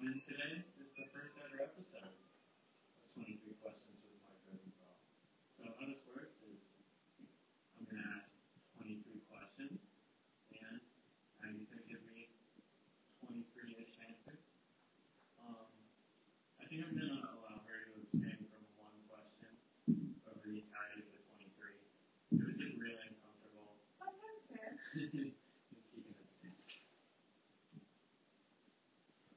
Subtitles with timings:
[0.00, 0.64] And today?
[0.80, 2.08] Is the first ever episode.
[2.08, 4.96] Of 23 Questions with Mark Rosenthal.
[5.52, 6.56] So how this works is
[7.76, 8.40] I'm going to ask
[8.80, 9.76] 23 questions,
[10.56, 10.80] and
[11.44, 12.32] Maggie's going to give me
[13.20, 14.40] 23-ish answers.
[15.36, 15.68] Um,
[16.56, 19.52] I think I'm going to allow her to abstain from one question,
[20.24, 22.40] but retire to 23.
[22.40, 24.80] If it's like really uncomfortable, That sounds fair.
[24.96, 25.28] then
[25.84, 26.56] she can abstain.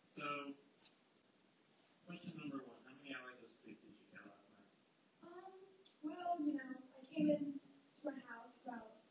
[0.08, 0.54] So,
[2.06, 4.70] question number one: How many hours of sleep did you get last night?
[5.26, 5.58] Um,
[6.06, 9.02] well, you know, I came in to my house about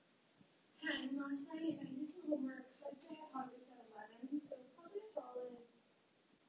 [0.79, 3.83] 10 last night and I did some homework, so I'd say I probably was at
[4.31, 5.59] 11, so probably a solid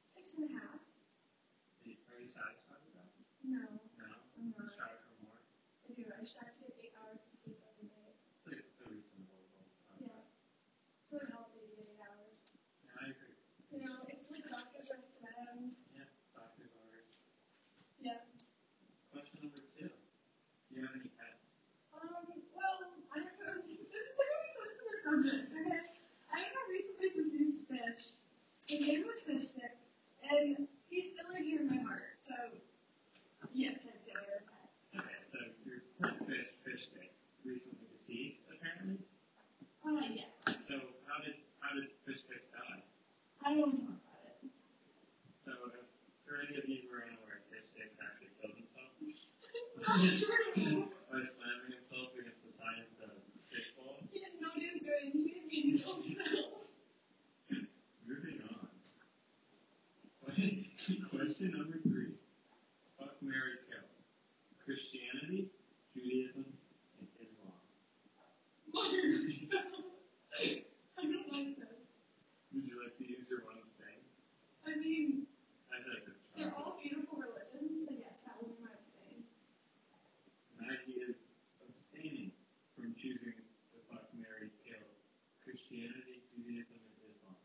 [0.05, 0.77] six and a half.
[0.85, 2.21] Are
[2.53, 3.09] you, are you satisfied with that?
[3.43, 3.61] No,
[3.97, 4.09] No.
[4.37, 4.69] I'm not.
[4.69, 5.39] Strive for more.
[5.41, 6.03] I do.
[6.09, 8.15] I strive to get 8 hours of sleep every night.
[8.29, 9.67] It's a, it's a reasonable goal.
[9.99, 10.21] Yeah.
[11.03, 12.37] It's really healthy to get 8 hours.
[12.85, 13.35] Yeah, I agree.
[13.73, 15.73] You know, it's what doctors recommend.
[15.93, 16.05] Yeah,
[16.37, 17.09] doctor's orders.
[17.97, 18.21] Yeah.
[19.09, 21.41] Question number two: Do you have any pets?
[21.93, 22.77] Um, well,
[23.13, 25.81] I have a, this is a very sensitive subject, okay?
[26.33, 28.17] I have a recently deceased fish.
[28.69, 32.33] His name was Fish Sticks, and he's still in here in my heart, so
[33.53, 34.69] yes, I'd say I have a pet.
[35.03, 39.03] Okay, so your pet fish, fish sticks, recently deceased, apparently.
[39.83, 40.41] Uh, yes.
[40.63, 42.81] So how did how did fish sticks die?
[43.45, 44.47] I don't want to talk about it.
[45.43, 45.83] So if
[46.23, 48.95] for any of you who are unaware, fish sticks actually killed himself
[49.83, 50.87] Not true.
[51.11, 53.11] by slamming himself against the side of the
[53.51, 53.99] fish bowl.
[54.07, 55.11] He didn't know what he was doing.
[55.11, 56.63] He didn't mean to kill himself.
[58.07, 58.67] Moving on.
[61.11, 62.13] Question number three.
[62.99, 63.83] Fuck Marry Kill.
[64.63, 65.49] Christianity,
[65.93, 66.45] Judaism,
[66.99, 67.57] and Islam.
[70.97, 71.83] I don't like this.
[72.53, 73.99] Would you like to use your one abstain?
[74.65, 75.27] I mean,
[75.73, 79.27] I think it's they're all beautiful religions, so yes, that would be my abstain.
[80.57, 81.19] Maggie is
[81.67, 82.31] abstaining
[82.75, 84.87] from choosing to fuck Marry Kill.
[85.43, 87.35] Christianity, Judaism, and Islam.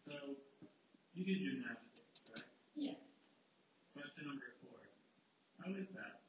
[0.00, 0.14] So,
[1.16, 2.52] you did gymnastics, correct?
[2.76, 3.40] Yes.
[3.96, 4.84] Question number four.
[5.56, 6.20] How is that?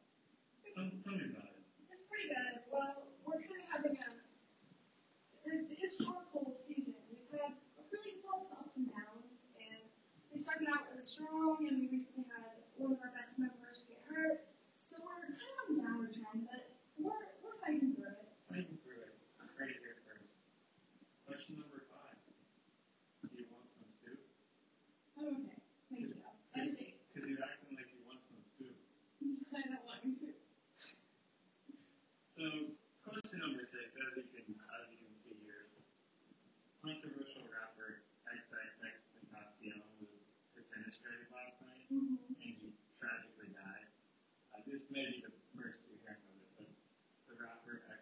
[0.63, 1.59] Tell, tell me about it.
[1.91, 2.63] It's pretty good.
[2.71, 4.09] Well, we're kind of having a,
[5.51, 6.95] a historical season.
[7.11, 9.83] We've had a really lots of ups and downs, and
[10.31, 13.99] we started out really strong, and we recently had one of our best members get
[14.07, 14.47] hurt.
[14.79, 16.63] So we're kind of on a downward trend, but
[16.95, 18.31] we're, we're fighting through it.
[18.47, 19.11] Fighting through it.
[19.59, 20.31] Right here first.
[21.27, 22.15] Question number five.
[23.27, 24.21] Do you want some soup?
[25.17, 25.57] Okay.
[25.89, 26.13] Thank you.
[26.53, 26.61] I.
[27.13, 28.77] Because you're acting like you want some soup.
[29.49, 30.29] I don't want as you
[33.41, 35.33] can as you can see
[36.85, 38.05] controversial rapper
[40.13, 43.89] was defenestrated last night, and he tragically died.
[44.67, 46.69] This may be the first you're hearing it, but
[47.25, 47.97] the rapper got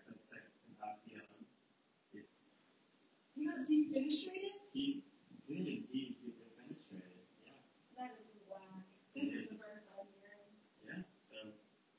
[3.65, 4.57] defenestrated?
[4.73, 5.03] he
[5.47, 7.25] did indeed get defenestrated.
[7.45, 7.53] Yeah,
[7.97, 8.85] That is whack.
[9.15, 10.51] This is the first I'm hearing.
[10.85, 11.01] yeah.
[11.21, 11.37] So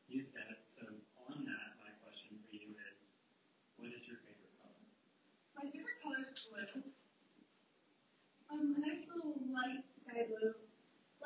[0.09, 0.63] he's dead.
[0.69, 0.87] So
[1.31, 3.07] on that, my question for you is,
[3.79, 4.83] what is your favorite color?
[5.59, 6.83] My favorite color is blue.
[8.51, 10.55] Um, a nice little light sky blue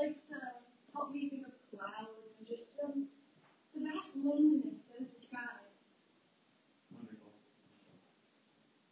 [0.01, 0.41] likes to
[0.95, 3.07] help me think of clouds and just um,
[3.75, 5.61] the vast loneliness that is the sky.
[6.95, 7.33] Wonderful.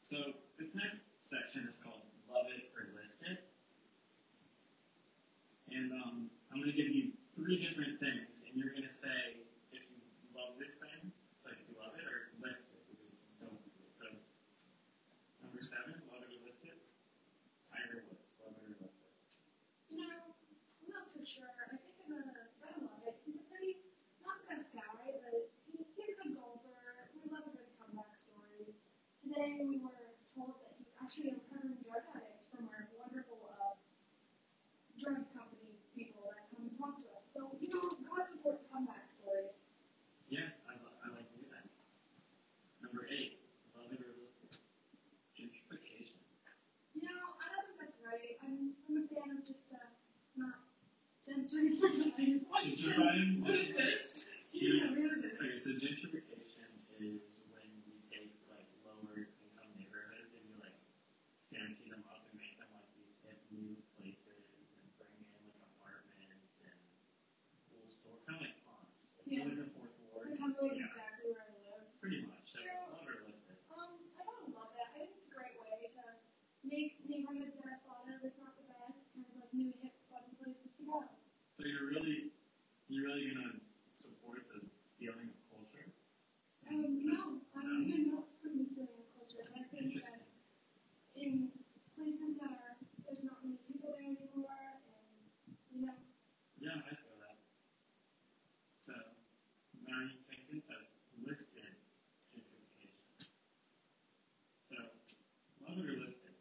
[0.02, 0.16] So
[0.58, 2.00] this next section is called
[2.32, 3.44] Love It or List It.
[5.70, 8.00] And um, I'm going to give you three different
[8.46, 9.40] and you're going to say
[9.72, 9.98] if you
[10.36, 11.10] love this thing,
[11.42, 13.90] so if you love it, or list it, which is don't do it.
[13.98, 14.06] So
[15.42, 16.76] number seven, love it or list it.
[17.72, 19.12] Tiger Woods, love it or list it.
[19.90, 21.48] You know, I'm not so sure.
[21.68, 23.16] I think I'm gonna, gonna love it.
[23.24, 23.80] He's a pretty,
[24.22, 27.10] not the best guy, but he's, he's a good golfer.
[27.16, 28.72] We love a good comeback story.
[29.24, 33.74] Today we were told that he's actually a recovering drug addict from our wonderful uh,
[35.00, 37.26] drug company people that come and talk to us.
[37.26, 39.50] So, you know, gotta support the comeback story.
[40.30, 41.64] Yeah, I, li- I like to do that.
[42.84, 43.40] Number eight,
[43.74, 44.60] love it or list it.
[45.34, 46.18] Gentrification.
[46.94, 48.38] You know, I don't think that's right.
[48.46, 49.82] I'm, I'm a fan of just, uh,
[50.38, 50.62] not
[51.26, 52.46] gentrifying.
[52.78, 52.86] So
[55.82, 56.70] gentrification
[57.02, 60.78] is when you take like lower income neighborhoods and you like
[61.50, 64.46] fancy them up and make them like these hip new places
[64.78, 66.78] and bring in like apartments and
[67.66, 68.54] cool store, kind of like.
[68.58, 69.44] Like, Yeah.
[69.44, 69.66] You
[70.14, 71.86] So kind of like exactly where I live.
[72.00, 72.46] Pretty much.
[72.54, 73.74] So I
[74.54, 74.70] love.
[74.78, 76.04] I think it's a great way to
[76.64, 79.26] make neighborhoods that thought of as not the best kind
[84.98, 85.86] stealing of culture?
[86.66, 89.46] Um, no, I'm not putting stealing of culture.
[89.54, 90.26] I think that
[91.14, 91.54] in
[91.94, 92.74] places that are
[93.06, 95.30] there's not many people there anymore, and
[95.70, 95.94] you know,
[96.58, 97.38] Yeah, I feel that.
[98.82, 98.92] So,
[99.86, 100.90] Marion Jenkins has
[101.22, 101.78] listed
[102.34, 103.22] gentrification.
[104.66, 104.76] So,
[105.62, 106.34] or listed?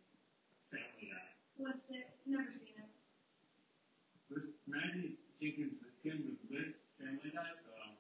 [0.74, 1.30] Family Guy.
[1.62, 2.10] list it.
[2.26, 2.90] Never seen it.
[4.34, 7.94] List Maggie Jenkins is good with list Family Guy, so um,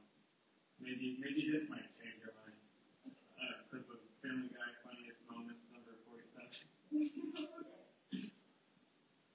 [1.07, 2.59] maybe maybe this might change your mind.
[3.39, 6.51] Uh, clip of Family Guy funniest moments number forty-seven.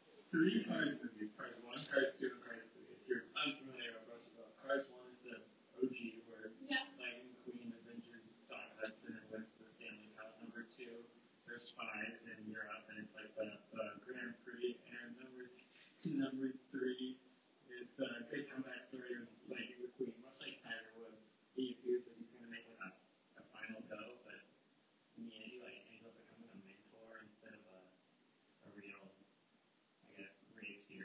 [0.33, 2.89] Three Cars movies: Cars One, Cars Two, and Cars Three.
[2.97, 5.37] If you're unfamiliar with Rush about Cars One is the
[5.81, 5.97] OG
[6.31, 6.87] where yeah.
[7.01, 10.39] Lightning McQueen adventures Doc Hudson and wins the Stanley Cup.
[10.39, 11.03] Number two,
[11.49, 14.79] there's spies in Europe, and it's like the, the Grand Prix.
[14.95, 15.51] And number
[16.07, 17.19] number three
[17.75, 21.37] is the big comeback story of Lightning McQueen, much like Tiger Woods.
[21.59, 22.89] He appears that he's going to make it a,
[23.41, 24.39] a final go, but
[25.19, 27.79] in the end, he like ends up becoming a mentor instead of a,
[28.65, 29.03] a real,
[30.07, 30.39] I guess,
[30.91, 30.97] So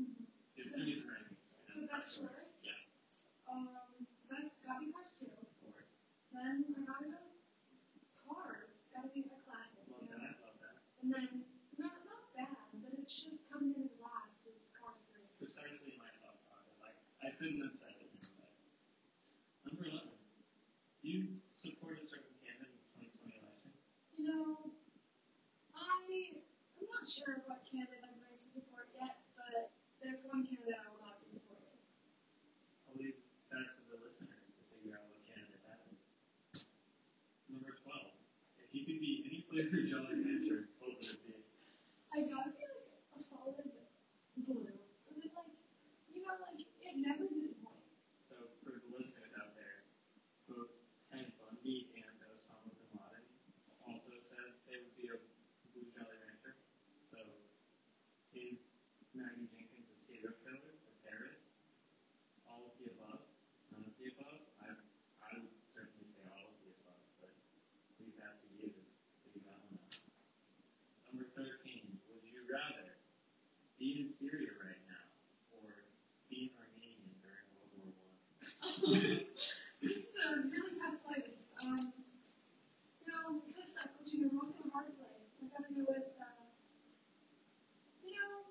[0.00, 0.26] Mhm.
[0.56, 1.46] it's going to be some rankings.
[1.68, 1.86] So now.
[2.32, 2.66] best?
[2.66, 2.72] Yeah,
[3.46, 5.26] Um, that's gotta be Cars 2.
[5.30, 5.86] of course.
[6.32, 7.18] Then I gotta
[8.26, 8.88] Cars.
[8.94, 9.86] Gotta be a classic.
[9.88, 10.18] Love you know?
[10.18, 10.40] that.
[10.42, 10.76] Love that.
[11.02, 11.44] And then,
[11.78, 15.22] not, not bad, but it's just coming in last is Cars 3.
[15.38, 16.78] precisely my thought process.
[16.82, 18.58] I, I couldn't have said it any better.
[19.70, 20.10] Number 11.
[21.02, 23.70] Do you support a certain candidate in the 2020 election?
[24.18, 24.72] You know,
[25.74, 26.32] I,
[26.78, 28.71] I'm not sure what candidate I'm going to support
[30.32, 31.76] there's one candidate I will not be supporting.
[32.88, 33.20] I'll leave
[33.52, 36.64] that to the listeners to figure out what candidate that is.
[37.52, 38.16] Number 12.
[38.64, 41.36] If you could be any flavor Jolly Rancher, what would it be?
[42.16, 43.84] I gotta be like a solid blue.
[44.32, 44.72] Because
[45.20, 45.52] it's like,
[46.08, 47.92] you know, like, it never disappoints.
[48.24, 49.84] So, for the listeners out there,
[50.48, 50.72] both
[51.12, 53.28] Ted Bundy and Osama bin Laden
[53.84, 55.16] also said they would be a
[55.76, 56.56] blue Jolly Rancher.
[57.04, 57.20] So,
[58.32, 58.72] is
[59.12, 59.71] Maggie Jenkins
[60.22, 61.42] serial killer, terrorist?
[62.46, 63.26] All of the above?
[63.74, 64.38] None of the above?
[64.62, 67.34] I, I would certainly say all of the above, but
[67.98, 68.82] leave that to you to
[69.26, 69.82] figure that one.
[71.10, 71.98] Number 13.
[72.06, 72.94] Would you rather
[73.82, 75.10] be in Syria right now
[75.58, 75.90] or
[76.30, 79.26] be an Armenian during World War One?
[79.82, 81.58] this is a really tough place.
[81.66, 81.90] Um,
[83.02, 85.34] you know, this I put you in a hard place.
[85.42, 86.46] I gotta go with, uh,
[88.06, 88.46] you know,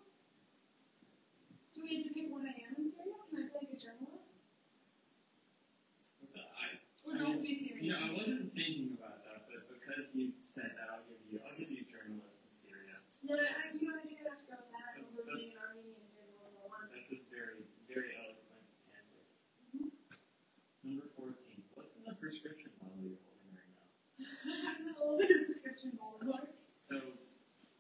[1.74, 3.16] do we have to pick what I am in Syria?
[3.32, 4.28] Can I be like a journalist?
[6.36, 7.71] I, Or not to be serious?
[7.82, 11.42] You know, I wasn't thinking about that, but because you said that, I'll give you,
[11.42, 12.94] I'll give you journalist in Syria.
[13.26, 15.58] Yeah, I, you know, I think I'd have to go with that That's- over being
[15.58, 16.86] an Armenian during One.
[16.94, 19.22] That's a very, very eloquent answer.
[20.86, 21.34] Number 14.
[21.74, 23.90] What's in the prescription bottle you're holding right now?
[24.78, 26.54] I'm a little bit of prescription bottle.
[26.86, 27.02] So,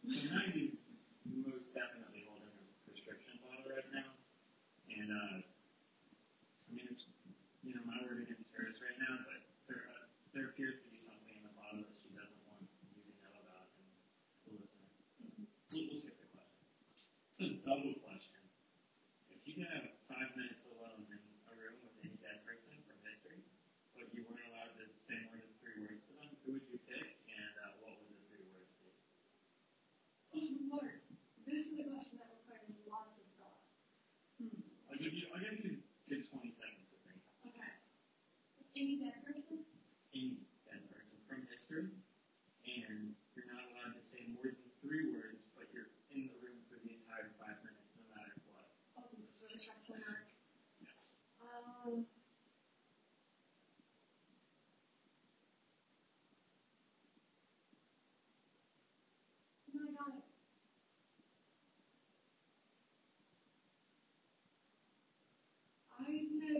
[0.09, 0.81] so Maggie's
[1.29, 4.17] most definitely holding a prescription bottle right now,
[4.89, 7.05] and uh, I mean it's
[7.61, 10.05] you know my word against hers right now, but there uh,
[10.37, 12.61] there appears to be something in the bottle that she doesn't want
[12.93, 13.89] you to know about, and
[14.45, 14.89] the listener.
[15.73, 17.59] We'll, we'll skip the question.
[17.71, 18.43] It's a double question.
[19.31, 22.99] If you could have five minutes alone in a room with any dead person from
[23.07, 23.39] history,
[23.95, 26.83] but you weren't allowed to say more than three words to them, who would you
[26.83, 28.91] pick, and uh, what would the three words be?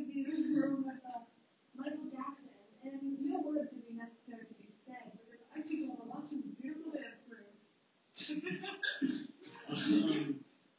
[0.10, 1.20] A room with uh,
[1.78, 2.52] Michael Jackson,
[2.84, 6.30] and no words would be necessary to be said because I just want to watch
[6.32, 7.70] his beautiful dance moves.
[9.70, 10.36] Um,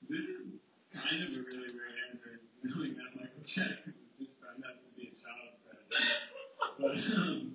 [0.09, 0.37] this is
[0.93, 4.89] kind of a really weird answer, knowing that Michael Jackson was just found out to
[4.99, 6.03] be a child predator.
[6.79, 7.55] But um,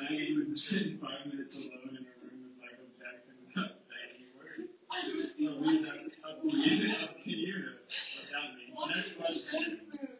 [0.00, 4.28] Maggie would spend five minutes alone in a room with Michael Jackson without saying any
[4.36, 4.84] words.
[4.84, 8.72] So leave that up to you, up to you to what that means.
[8.76, 9.60] watch Next his question.
[9.64, 10.12] dance moves.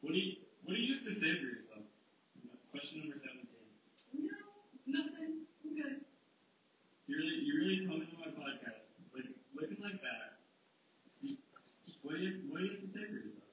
[0.00, 1.84] What do you what do you have to say for yourself?
[2.70, 3.72] Question number seventeen.
[4.12, 4.52] you know,
[4.86, 5.46] nothing.
[5.64, 6.00] I'm good.
[7.06, 10.38] You really you really coming to my podcast like looking like that.
[11.22, 11.38] You-
[12.54, 13.50] What do you what do you have to say for yourself?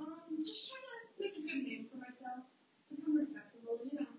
[0.00, 2.48] Um, just trying to make a good name for myself,
[2.88, 4.08] become respectable, you know.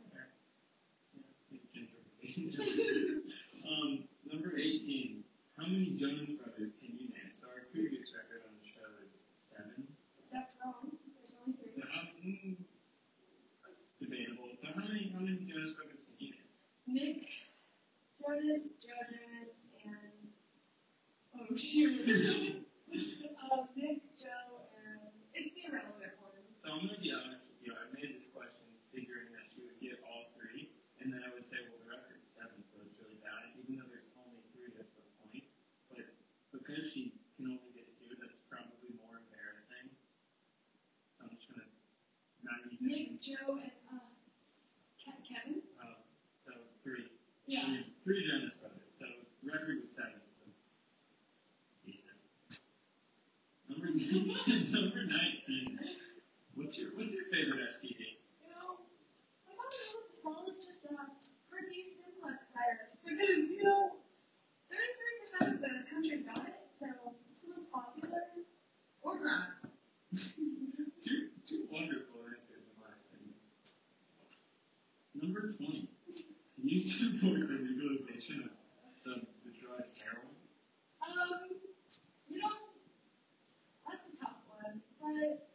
[3.66, 5.26] um, number 18.
[5.58, 7.34] How many Jonas Brothers can you name?
[7.34, 9.90] So our previous record on the show is seven.
[10.30, 10.94] That's wrong.
[11.18, 11.74] There's only three.
[11.74, 12.54] So how, mm,
[13.66, 14.54] that's debatable.
[14.62, 16.54] So how many, how many Jonas Brothers can you name?
[16.86, 17.26] Nick,
[18.22, 20.30] Jonas, Joe Jonas, and
[21.34, 22.61] oh shoot,
[23.52, 26.56] uh, Nick, Joe, and it's the irrelevant ones.
[26.58, 27.76] So I'm going to be honest with you.
[27.76, 28.64] I made this question
[28.96, 30.72] figuring that she would get all three,
[31.04, 33.52] and then I would say, well, the record's seven, so it's really bad.
[33.60, 35.44] Even though there's only three, that's the point.
[35.92, 36.08] But
[36.56, 39.92] because she can only get two, that's probably more embarrassing.
[41.12, 41.70] So I'm just going to
[42.48, 42.80] not even.
[42.88, 44.08] Nick, Joe, and uh,
[45.28, 45.60] Kevin.
[45.76, 46.00] Uh,
[46.46, 47.10] so three.
[47.48, 47.68] Yeah.
[47.68, 48.92] Three, three Jonas Brothers.
[48.96, 49.06] So
[49.44, 50.20] record was seven.
[50.40, 50.52] So
[51.86, 52.16] decent.
[53.70, 53.88] Number
[54.72, 55.80] number nineteen.
[56.56, 58.18] What's your what's your favorite STD?
[58.42, 58.82] You know,
[59.48, 61.06] I gotta go with the solid just uh,
[61.50, 63.98] herpes simplex virus because you know,
[64.72, 66.88] 33% of the country's got it, so
[67.32, 68.22] it's the most popular.
[69.04, 69.66] Or grass.
[71.04, 73.36] Two two wonderful answers in my opinion.
[75.16, 75.90] Number twenty.
[76.16, 76.24] Do
[76.70, 80.38] you support the legalization of the, the drug heroin?
[81.02, 81.50] Um,
[82.30, 82.54] you know,
[83.88, 85.48] that's a tough one, but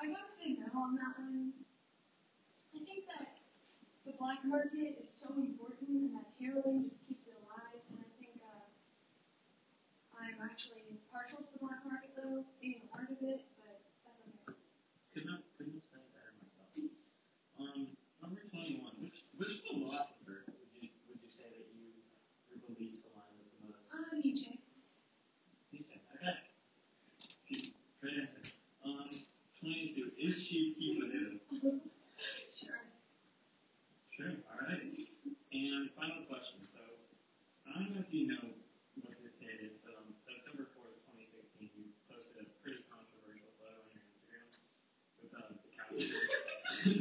[0.00, 1.52] I gotta say no on that one.
[2.74, 3.40] I think that
[4.04, 8.08] the black market is so important and that heroin just keeps it alive, and I
[8.20, 8.68] think uh,
[10.20, 14.22] I'm actually partial to the black market though, being a part of it, but that's
[14.22, 14.56] okay.
[15.14, 15.80] Could not have said it
[16.12, 16.92] better myself.
[17.56, 18.92] Um, number twenty-one.
[19.00, 21.88] Which which philosopher would you would you say that you
[22.52, 23.88] your beliefs align with the most?
[23.96, 24.60] Uh, Nietzsche.
[25.72, 26.00] Nietzsche.
[26.20, 26.36] Okay.
[27.48, 27.64] Good
[28.04, 28.44] great answer.
[28.84, 29.08] Um,
[29.60, 30.12] twenty-two.
[30.20, 31.40] Is she Pipanew?
[32.52, 32.84] sure.
[34.12, 34.32] Sure.
[34.52, 34.84] All right.
[35.52, 36.60] And final question.
[36.60, 36.84] So
[37.64, 38.44] I don't know if you know
[39.00, 43.48] what this date is, but on September fourth, twenty sixteen, you posted a pretty controversial
[43.56, 44.48] photo on your Instagram
[45.20, 46.16] with uh, the caption.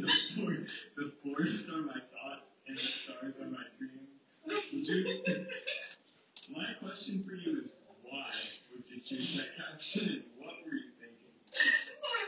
[0.04, 0.52] the four
[0.98, 4.24] the forests are my thoughts and the stars are my dreams.
[4.46, 4.75] Would you
[6.54, 7.72] my question for you is
[8.06, 8.30] why
[8.72, 11.34] would you choose that caption and what were you thinking?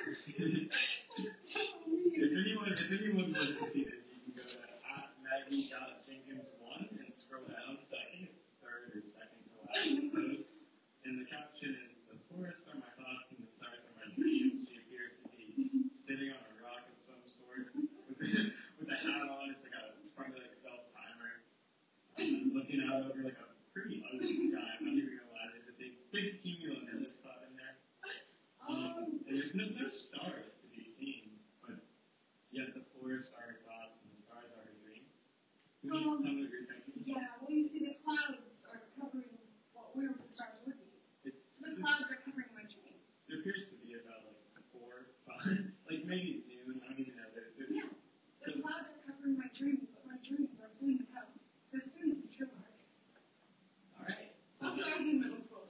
[0.09, 2.33] That's so If weird.
[2.33, 4.57] anyone, if anyone wants to see this, you can go to
[4.89, 10.01] at Maggie.Jenkins1 and scroll down to I think it's the third or second to last
[10.09, 10.49] post.
[11.05, 14.65] And the caption is The forest are my thoughts and the stars are my dreams.
[14.65, 19.29] She appears to be sitting on a rock of some sort with, with a hat
[19.29, 19.53] on.
[19.53, 21.45] It's like a it's probably like a self timer.
[22.67, 24.59] Looking out over like a pretty ugly sky.
[24.59, 27.79] I'm not even gonna lie, there's a big big cumulonimbus cloud in there.
[28.67, 31.31] Um, Um, and there's no, no stars to be seen,
[31.63, 31.79] but
[32.51, 35.07] yet the forest are her thoughts and the stars are dreams.
[35.79, 39.31] You Um, tell me what yeah, well, you see, the clouds are covering
[39.71, 40.91] what where the stars would be.
[41.23, 43.23] It's, So the clouds are covering my dreams.
[43.31, 46.83] it appears to be about like four, five, like maybe noon.
[46.83, 47.31] I don't even know.
[47.31, 47.87] There, Yeah,
[48.43, 51.31] the clouds are covering my dreams, but my dreams are soon to come.
[51.71, 52.26] They're soon to be